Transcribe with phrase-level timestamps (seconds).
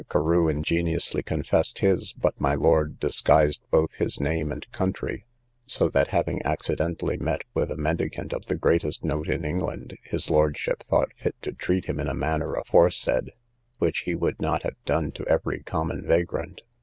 [0.09, 5.25] Carew ingeniously confessed his, but my lord disguised both his name and country;
[5.67, 10.31] so that having accidentally met with a mendicant of the greatest note in England, his
[10.31, 13.33] lordship thought fit to treat him in the manner aforesaid,
[13.77, 16.63] which he would not have done to every common vagrant.